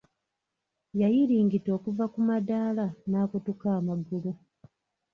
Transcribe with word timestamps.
Yayiringita 1.01 1.69
okuva 1.77 2.05
ku 2.13 2.19
madaala 2.27 2.85
n'akutuka 3.09 3.67
amagulu. 3.79 4.31